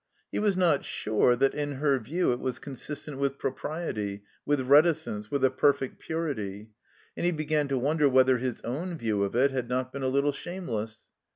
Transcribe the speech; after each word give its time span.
He 0.31 0.39
was 0.39 0.57
not 0.57 0.83
sure 0.83 1.35
that 1.35 1.53
in 1.53 1.73
her 1.73 1.99
view 1.99 2.31
it 2.33 2.39
was 2.39 2.57
consistent 2.57 3.19
with 3.19 3.37
propriety, 3.37 4.23
with 4.47 4.61
reticence, 4.61 5.29
with 5.29 5.45
a 5.45 5.51
perfect 5.51 6.01
piuity. 6.01 6.69
And 7.15 7.23
he 7.23 7.31
be 7.31 7.45
gan 7.45 7.67
to 7.67 7.77
wonder 7.77 8.09
whether 8.09 8.39
his 8.39 8.61
own 8.61 8.97
view 8.97 9.23
of 9.23 9.35
it 9.35 9.51
had 9.51 9.69
not 9.69 9.93
been 9.93 10.01
a 10.01 10.07
little 10.07 10.31
shameless. 10.31 11.01